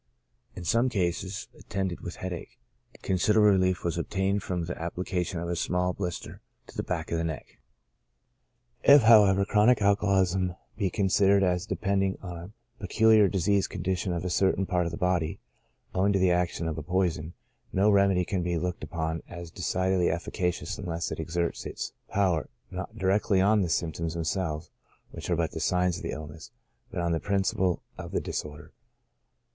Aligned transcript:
In 0.55 0.63
some 0.63 0.89
cases 0.89 1.47
attended 1.55 2.01
with 2.01 2.15
headache, 2.15 2.57
consider 3.03 3.41
able 3.47 3.51
relief 3.51 3.83
was 3.83 3.99
obtained 3.99 4.41
from 4.41 4.65
the 4.65 4.75
application 4.81 5.39
of 5.39 5.47
a 5.47 5.55
small 5.55 5.93
blis 5.93 6.23
ter 6.23 6.41
to 6.65 6.75
the 6.75 6.81
back 6.81 7.11
of 7.11 7.19
the 7.19 7.23
neck. 7.23 7.59
If, 8.83 9.03
however, 9.03 9.45
chronic 9.45 9.79
alcoholism 9.79 10.55
be 10.75 10.89
considered 10.89 11.43
as 11.43 11.67
depend 11.67 12.01
ing 12.01 12.17
on 12.23 12.37
a 12.37 12.51
peculiar 12.79 13.27
diseased 13.27 13.69
condition 13.69 14.11
of 14.11 14.25
a 14.25 14.31
certain 14.31 14.65
part 14.65 14.87
of 14.87 14.91
the 14.91 14.97
body, 14.97 15.39
owing 15.93 16.13
to 16.13 16.17
the 16.19 16.31
action 16.31 16.67
of 16.67 16.79
a 16.79 16.81
poison, 16.81 17.33
no 17.71 17.91
remedy 17.91 18.25
can 18.25 18.41
be 18.41 18.57
looked 18.57 18.83
upon 18.83 19.21
as 19.29 19.51
decidedly 19.51 20.09
efficacious 20.09 20.79
unless 20.79 21.11
it 21.11 21.19
exerts 21.19 21.63
its 21.67 21.93
power, 22.09 22.49
not 22.71 22.97
directly 22.97 23.39
on 23.39 23.61
the 23.61 23.69
symptoms 23.69 24.15
themselves, 24.15 24.71
which 25.11 25.29
are 25.29 25.35
but 25.35 25.51
the 25.51 25.59
signs 25.59 25.97
of 25.97 26.01
the 26.01 26.09
illness, 26.09 26.49
but 26.89 27.01
on 27.01 27.11
the 27.11 27.19
principle 27.19 27.83
of 27.99 28.09
the 28.11 28.19
dis 28.19 28.43
order. 28.43 28.71